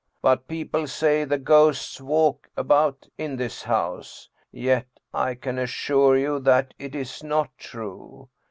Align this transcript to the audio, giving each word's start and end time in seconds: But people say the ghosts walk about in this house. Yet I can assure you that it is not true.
But 0.23 0.47
people 0.47 0.87
say 0.87 1.25
the 1.25 1.37
ghosts 1.37 2.01
walk 2.01 2.49
about 2.57 3.07
in 3.19 3.35
this 3.35 3.61
house. 3.61 4.29
Yet 4.51 4.87
I 5.13 5.35
can 5.35 5.59
assure 5.59 6.17
you 6.17 6.39
that 6.39 6.73
it 6.79 6.95
is 6.95 7.21
not 7.23 7.55
true. 7.59 8.27